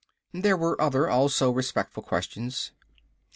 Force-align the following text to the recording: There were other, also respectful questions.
There 0.33 0.57
were 0.57 0.81
other, 0.81 1.07
also 1.07 1.51
respectful 1.51 2.01
questions. 2.01 2.71